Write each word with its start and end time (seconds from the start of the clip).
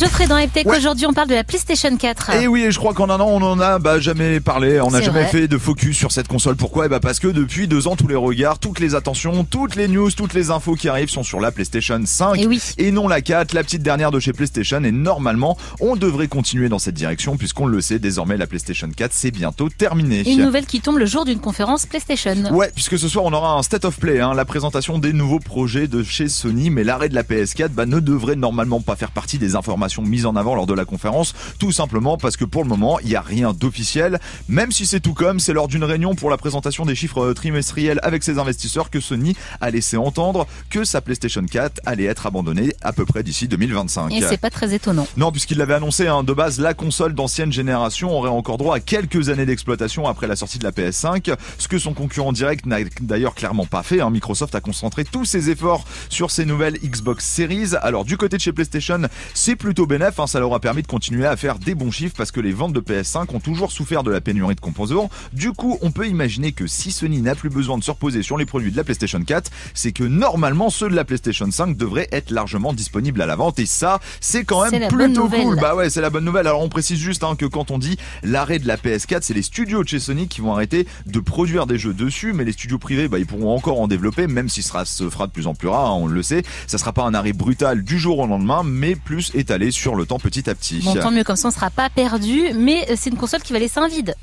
Geoffrey 0.00 0.26
dans 0.26 0.38
Eptech, 0.38 0.66
aujourd'hui 0.66 1.04
on 1.04 1.12
parle 1.12 1.28
de 1.28 1.34
la 1.34 1.44
PlayStation 1.44 1.94
4. 1.94 2.30
Et 2.36 2.46
oui, 2.46 2.62
et 2.62 2.70
je 2.70 2.78
crois 2.78 2.94
qu'en 2.94 3.10
un 3.10 3.20
an, 3.20 3.28
on 3.28 3.42
en 3.42 3.60
a 3.60 3.78
bah, 3.78 4.00
jamais 4.00 4.40
parlé, 4.40 4.80
on 4.80 4.90
n'a 4.90 5.02
jamais 5.02 5.24
vrai. 5.24 5.30
fait 5.30 5.46
de 5.46 5.58
focus 5.58 5.94
sur 5.94 6.10
cette 6.10 6.26
console. 6.26 6.56
Pourquoi? 6.56 6.86
Eh 6.86 6.88
bah 6.88 7.00
Parce 7.00 7.18
que 7.18 7.28
depuis 7.28 7.68
deux 7.68 7.86
ans, 7.86 7.96
tous 7.96 8.08
les 8.08 8.14
regards, 8.14 8.58
toutes 8.58 8.80
les 8.80 8.94
attentions, 8.94 9.44
toutes 9.44 9.76
les 9.76 9.88
news, 9.88 10.10
toutes 10.10 10.32
les 10.32 10.50
infos 10.50 10.74
qui 10.74 10.88
arrivent 10.88 11.10
sont 11.10 11.22
sur 11.22 11.38
la 11.38 11.52
PlayStation 11.52 12.00
5 12.02 12.38
Et 12.38 12.46
oui. 12.46 12.62
et 12.78 12.92
non 12.92 13.08
la 13.08 13.20
4, 13.20 13.52
la 13.52 13.62
petite 13.62 13.82
dernière 13.82 14.10
de 14.10 14.18
chez 14.20 14.32
PlayStation. 14.32 14.82
Et 14.84 14.90
normalement, 14.90 15.58
on 15.80 15.96
devrait 15.96 16.28
continuer 16.28 16.70
dans 16.70 16.78
cette 16.78 16.94
direction 16.94 17.36
puisqu'on 17.36 17.66
le 17.66 17.82
sait, 17.82 17.98
désormais 17.98 18.38
la 18.38 18.46
PlayStation 18.46 18.88
4, 18.96 19.12
c'est 19.12 19.30
bientôt 19.30 19.68
terminé. 19.68 20.26
Une 20.26 20.46
nouvelle 20.46 20.64
qui 20.64 20.80
tombe 20.80 20.96
le 20.96 21.04
jour 21.04 21.26
d'une 21.26 21.40
conférence 21.40 21.84
PlayStation. 21.84 22.36
Ouais, 22.52 22.70
puisque 22.74 22.98
ce 22.98 23.06
soir 23.06 23.26
on 23.26 23.34
aura 23.34 23.52
un 23.52 23.62
state 23.62 23.84
of 23.84 23.98
play, 23.98 24.20
hein, 24.20 24.32
la 24.32 24.46
présentation 24.46 24.98
des 24.98 25.12
nouveaux 25.12 25.40
projets 25.40 25.88
de 25.88 26.02
chez 26.02 26.30
Sony, 26.30 26.70
mais 26.70 26.84
l'arrêt 26.84 27.10
de 27.10 27.14
la 27.14 27.22
PS4 27.22 27.68
bah, 27.68 27.84
ne 27.84 28.00
devrait 28.00 28.36
normalement 28.36 28.80
pas 28.80 28.96
faire 28.96 29.10
partie 29.10 29.36
des 29.36 29.56
informations 29.56 29.89
mises 29.98 30.26
en 30.26 30.36
avant 30.36 30.54
lors 30.54 30.66
de 30.66 30.74
la 30.74 30.84
conférence, 30.84 31.34
tout 31.58 31.72
simplement 31.72 32.16
parce 32.16 32.36
que 32.36 32.44
pour 32.44 32.62
le 32.62 32.68
moment 32.68 32.98
il 33.00 33.08
n'y 33.08 33.16
a 33.16 33.20
rien 33.20 33.52
d'officiel, 33.52 34.18
même 34.48 34.72
si 34.72 34.86
c'est 34.86 35.00
tout 35.00 35.14
comme, 35.14 35.40
c'est 35.40 35.52
lors 35.52 35.68
d'une 35.68 35.84
réunion 35.84 36.14
pour 36.14 36.30
la 36.30 36.36
présentation 36.36 36.84
des 36.86 36.94
chiffres 36.94 37.20
euh, 37.22 37.34
trimestriels 37.34 38.00
avec 38.02 38.22
ses 38.22 38.38
investisseurs 38.38 38.90
que 38.90 39.00
Sony 39.00 39.36
a 39.60 39.70
laissé 39.70 39.96
entendre 39.96 40.46
que 40.70 40.84
sa 40.84 41.00
PlayStation 41.00 41.44
4 41.44 41.80
allait 41.86 42.04
être 42.04 42.26
abandonnée 42.26 42.72
à 42.82 42.92
peu 42.92 43.04
près 43.04 43.22
d'ici 43.22 43.48
2025. 43.48 44.12
Et 44.12 44.22
c'est 44.22 44.36
pas 44.36 44.50
très 44.50 44.74
étonnant. 44.74 45.06
Non, 45.16 45.32
puisqu'il 45.32 45.58
l'avait 45.58 45.74
annoncé, 45.74 46.06
hein, 46.06 46.22
de 46.22 46.32
base, 46.32 46.60
la 46.60 46.74
console 46.74 47.14
d'ancienne 47.14 47.52
génération 47.52 48.10
aurait 48.16 48.30
encore 48.30 48.58
droit 48.58 48.76
à 48.76 48.80
quelques 48.80 49.28
années 49.28 49.46
d'exploitation 49.46 50.06
après 50.06 50.26
la 50.26 50.36
sortie 50.36 50.58
de 50.58 50.64
la 50.64 50.70
PS5, 50.72 51.34
ce 51.58 51.68
que 51.68 51.78
son 51.78 51.92
concurrent 51.94 52.32
direct 52.32 52.66
n'a 52.66 52.78
d'ailleurs 53.00 53.34
clairement 53.34 53.66
pas 53.66 53.82
fait. 53.82 54.00
hein. 54.00 54.10
Microsoft 54.10 54.54
a 54.54 54.60
concentré 54.60 55.04
tous 55.04 55.24
ses 55.24 55.50
efforts 55.50 55.84
sur 56.08 56.30
ses 56.30 56.44
nouvelles 56.44 56.78
Xbox 56.82 57.24
Series. 57.24 57.74
Alors 57.82 58.04
du 58.04 58.16
côté 58.16 58.36
de 58.36 58.42
chez 58.42 58.52
PlayStation, 58.52 59.02
c'est 59.34 59.56
plutôt 59.56 59.79
bénéf, 59.86 60.18
hein, 60.18 60.26
ça 60.26 60.40
leur 60.40 60.52
a 60.54 60.60
permis 60.60 60.82
de 60.82 60.86
continuer 60.86 61.26
à 61.26 61.36
faire 61.36 61.58
des 61.58 61.74
bons 61.74 61.90
chiffres 61.90 62.14
parce 62.16 62.30
que 62.30 62.40
les 62.40 62.52
ventes 62.52 62.72
de 62.72 62.80
PS5 62.80 63.34
ont 63.34 63.40
toujours 63.40 63.72
souffert 63.72 64.02
de 64.02 64.10
la 64.10 64.20
pénurie 64.20 64.54
de 64.54 64.60
composants. 64.60 65.10
Du 65.32 65.52
coup, 65.52 65.78
on 65.82 65.90
peut 65.90 66.06
imaginer 66.06 66.52
que 66.52 66.66
si 66.66 66.90
Sony 66.90 67.20
n'a 67.20 67.34
plus 67.34 67.50
besoin 67.50 67.78
de 67.78 67.84
se 67.84 67.90
reposer 67.90 68.22
sur 68.22 68.36
les 68.36 68.46
produits 68.46 68.70
de 68.70 68.76
la 68.76 68.84
PlayStation 68.84 69.22
4, 69.22 69.50
c'est 69.74 69.92
que 69.92 70.04
normalement 70.04 70.70
ceux 70.70 70.88
de 70.88 70.94
la 70.94 71.04
PlayStation 71.04 71.50
5 71.50 71.76
devraient 71.76 72.08
être 72.12 72.30
largement 72.30 72.72
disponibles 72.72 73.22
à 73.22 73.26
la 73.26 73.36
vente 73.36 73.58
et 73.58 73.66
ça, 73.66 74.00
c'est 74.20 74.44
quand 74.44 74.70
même 74.70 74.88
plutôt 74.88 75.28
cool. 75.28 75.58
Bah 75.60 75.74
ouais, 75.74 75.90
c'est 75.90 76.00
la 76.00 76.10
bonne 76.10 76.24
nouvelle. 76.24 76.46
Alors 76.46 76.62
on 76.62 76.68
précise 76.68 76.98
juste 76.98 77.24
hein, 77.24 77.36
que 77.36 77.46
quand 77.46 77.70
on 77.70 77.78
dit 77.78 77.98
l'arrêt 78.22 78.58
de 78.58 78.66
la 78.66 78.76
PS4, 78.76 79.18
c'est 79.22 79.34
les 79.34 79.42
studios 79.42 79.82
de 79.82 79.88
chez 79.88 80.00
Sony 80.00 80.28
qui 80.28 80.40
vont 80.40 80.52
arrêter 80.52 80.86
de 81.06 81.20
produire 81.20 81.66
des 81.66 81.78
jeux 81.78 81.94
dessus, 81.94 82.32
mais 82.32 82.44
les 82.44 82.52
studios 82.52 82.78
privés, 82.78 83.08
bah, 83.08 83.18
ils 83.18 83.26
pourront 83.26 83.54
encore 83.54 83.80
en 83.80 83.88
développer, 83.88 84.26
même 84.26 84.48
si 84.48 84.62
ce 84.62 84.68
sera, 84.68 84.84
se 84.84 85.08
fera 85.08 85.26
de 85.26 85.32
plus 85.32 85.46
en 85.46 85.54
plus 85.54 85.68
rare, 85.68 85.90
hein, 85.90 85.98
on 86.00 86.06
le 86.06 86.22
sait. 86.22 86.42
Ça 86.66 86.78
sera 86.78 86.92
pas 86.92 87.04
un 87.04 87.14
arrêt 87.14 87.32
brutal 87.32 87.82
du 87.82 87.98
jour 87.98 88.18
au 88.18 88.26
lendemain, 88.26 88.62
mais 88.64 88.96
plus 88.96 89.30
étalé 89.34 89.59
sur 89.70 89.94
le 89.94 90.06
temps 90.06 90.18
petit 90.18 90.48
à 90.48 90.54
petit. 90.54 90.82
Tant 91.00 91.10
mieux, 91.10 91.24
comme 91.24 91.36
ça 91.36 91.48
on 91.48 91.50
sera 91.50 91.70
pas 91.70 91.90
perdu, 91.90 92.52
mais 92.54 92.86
euh, 92.90 92.94
c'est 92.96 93.10
une 93.10 93.16
console 93.16 93.42
qui 93.42 93.52
va 93.52 93.58
laisser 93.58 93.78
un 93.78 93.88
vide. 93.88 94.14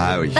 Ah 0.00 0.20
oui. 0.20 0.32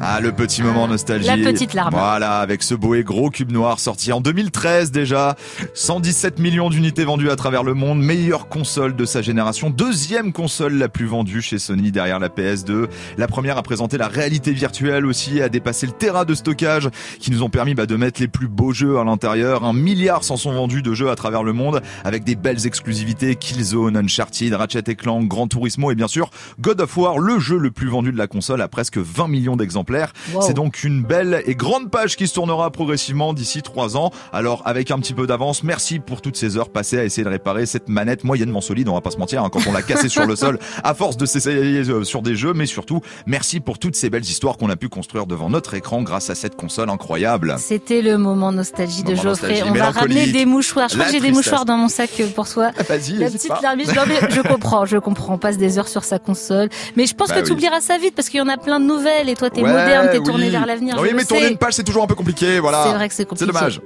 ah, 0.00 0.20
le 0.20 0.32
petit 0.32 0.62
moment 0.62 0.88
nostalgie. 0.88 1.28
La 1.28 1.36
petite 1.36 1.74
larme. 1.74 1.94
Voilà, 1.94 2.40
avec 2.40 2.62
ce 2.64 2.74
beau 2.74 2.94
et 2.94 3.04
gros 3.04 3.30
cube 3.30 3.52
noir 3.52 3.78
sorti 3.78 4.12
en 4.12 4.20
2013 4.20 4.90
déjà. 4.90 5.36
117 5.74 6.40
millions 6.40 6.70
d'unités 6.70 7.04
vendues 7.04 7.30
à 7.30 7.36
travers 7.36 7.62
le 7.62 7.74
monde. 7.74 8.00
Meilleure 8.00 8.48
console 8.48 8.96
de 8.96 9.04
sa 9.04 9.22
génération. 9.22 9.70
Deuxième 9.70 10.32
console 10.32 10.74
la 10.74 10.88
plus 10.88 11.06
vendue 11.06 11.40
chez 11.40 11.58
Sony 11.58 11.92
derrière 11.92 12.18
la 12.18 12.28
PS2. 12.28 12.88
La 13.16 13.28
première 13.28 13.58
a 13.58 13.62
présenté 13.62 13.96
la 13.96 14.08
réalité 14.08 14.52
virtuelle 14.52 15.06
aussi, 15.06 15.40
a 15.40 15.48
dépassé 15.48 15.86
le 15.86 15.92
terrain 15.92 16.24
de 16.24 16.34
stockage 16.34 16.88
qui 17.20 17.30
nous 17.30 17.44
ont 17.44 17.50
permis 17.50 17.74
bah, 17.74 17.86
de 17.86 17.94
mettre 17.94 18.20
les 18.20 18.28
plus 18.28 18.48
beaux 18.48 18.72
jeux 18.72 18.98
à 18.98 19.04
l'intérieur. 19.04 19.64
Un 19.64 19.72
milliard 19.72 20.24
s'en 20.24 20.36
sont 20.36 20.52
vendus 20.52 20.82
de 20.82 20.94
jeux 20.94 21.10
à 21.10 21.14
travers 21.14 21.44
le 21.44 21.52
monde 21.52 21.80
avec 22.04 22.24
des 22.24 22.34
belles 22.34 22.66
exclusivités 22.66 23.36
Killzone, 23.36 23.96
Uncharted, 23.96 24.52
Ratchet 24.52 24.94
Clank, 24.96 25.28
Gran 25.28 25.46
Turismo 25.46 25.92
et 25.92 25.94
bien 25.94 26.08
sûr 26.08 26.30
God 26.60 26.80
of 26.80 26.96
War, 26.96 27.18
le 27.18 27.38
jeu 27.38 27.56
le 27.56 27.70
plus 27.70 27.88
vendu 27.88 28.10
de 28.10 28.18
la 28.18 28.26
console 28.26 28.62
à 28.64 28.68
presque 28.68 28.98
20 28.98 29.28
millions 29.28 29.56
d'exemplaires. 29.56 30.12
Wow. 30.32 30.42
C'est 30.42 30.54
donc 30.54 30.82
une 30.82 31.02
belle 31.04 31.42
et 31.46 31.54
grande 31.54 31.90
page 31.90 32.16
qui 32.16 32.26
se 32.26 32.34
tournera 32.34 32.70
progressivement 32.70 33.32
d'ici 33.34 33.62
3 33.62 33.96
ans. 33.96 34.10
Alors 34.32 34.62
avec 34.64 34.90
un 34.90 34.98
petit 34.98 35.14
peu 35.14 35.26
d'avance, 35.26 35.62
merci 35.62 36.00
pour 36.00 36.20
toutes 36.22 36.36
ces 36.36 36.56
heures 36.56 36.70
passées 36.70 36.98
à 36.98 37.04
essayer 37.04 37.24
de 37.24 37.28
réparer 37.28 37.66
cette 37.66 37.88
manette 37.88 38.24
moyennement 38.24 38.60
solide, 38.60 38.88
on 38.88 38.94
va 38.94 39.00
pas 39.00 39.10
se 39.10 39.18
mentir, 39.18 39.44
hein, 39.44 39.50
quand 39.52 39.66
on 39.68 39.72
l'a 39.72 39.82
cassée 39.82 40.08
sur 40.08 40.26
le 40.26 40.34
sol 40.44 40.58
à 40.82 40.94
force 40.94 41.16
de 41.16 41.26
s'essayer 41.26 41.88
euh, 41.88 42.02
sur 42.04 42.22
des 42.22 42.34
jeux, 42.36 42.52
mais 42.54 42.66
surtout 42.66 43.00
merci 43.26 43.60
pour 43.60 43.78
toutes 43.78 43.96
ces 43.96 44.10
belles 44.10 44.22
histoires 44.24 44.56
qu'on 44.56 44.70
a 44.70 44.76
pu 44.76 44.88
construire 44.88 45.26
devant 45.26 45.50
notre 45.50 45.74
écran 45.74 46.02
grâce 46.02 46.30
à 46.30 46.34
cette 46.34 46.56
console 46.56 46.90
incroyable. 46.90 47.56
C'était 47.58 48.02
le 48.02 48.18
moment 48.18 48.50
nostalgie 48.52 49.02
de 49.02 49.14
Geoffrey. 49.14 49.60
nostalgie, 49.60 49.62
on 49.68 49.74
va 49.74 49.90
ramener 49.90 50.26
des 50.32 50.46
mouchoirs. 50.46 50.88
Je 50.88 50.94
crois 50.94 51.06
que 51.06 51.12
j'ai 51.12 51.20
des 51.20 51.32
mouchoirs 51.32 51.64
dans 51.66 51.76
mon 51.76 51.88
sac 51.88 52.10
euh, 52.20 52.26
pour 52.28 52.46
soi. 52.46 52.70
Vas-y, 52.88 53.18
La 53.18 53.30
petite 53.30 53.52
larmiche. 53.62 53.88
Non, 53.94 54.02
mais 54.06 54.30
je 54.30 54.40
comprends, 54.40 54.86
je 54.86 54.96
comprends. 54.98 55.34
On 55.34 55.38
passe 55.38 55.58
des 55.58 55.78
heures 55.78 55.88
sur 55.88 56.04
sa 56.04 56.18
console. 56.18 56.68
Mais 56.96 57.06
je 57.06 57.14
pense 57.14 57.28
Bah 57.28 57.34
que 57.34 57.40
oui. 57.40 57.46
tu 57.46 57.52
oublieras 57.52 57.80
ça 57.80 57.98
vite 57.98 58.14
parce 58.14 58.28
qu'il 58.28 58.38
y 58.38 58.42
en 58.42 58.48
a 58.48 58.53
plein 58.56 58.80
de 58.80 58.84
nouvelles 58.84 59.28
et 59.28 59.34
toi 59.34 59.50
t'es 59.50 59.62
Ouais, 59.62 59.68
moderne, 59.70 60.08
t'es 60.12 60.20
tourné 60.20 60.44
oui. 60.46 60.50
vers 60.50 60.66
l'avenir. 60.66 60.96
Oui, 61.00 61.10
mais 61.14 61.24
tourner 61.24 61.48
une 61.48 61.58
page 61.58 61.74
c'est 61.74 61.84
toujours 61.84 62.02
un 62.04 62.06
peu 62.06 62.14
compliqué, 62.14 62.58
voilà. 62.60 62.84
C'est 62.88 62.94
vrai 62.94 63.08
que 63.08 63.14
c'est 63.14 63.24
compliqué. 63.26 63.50
C'est 63.52 63.58
dommage. 63.58 63.80